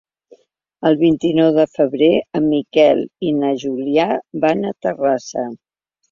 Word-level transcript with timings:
El 0.89 0.95
vint-i-nou 1.01 1.49
de 1.57 1.65
febrer 1.73 2.07
en 2.39 2.47
Miquel 2.53 3.01
i 3.31 3.33
na 3.41 3.51
Júlia 3.65 4.07
van 4.47 4.65
a 4.71 4.73
Terrassa. 4.87 5.45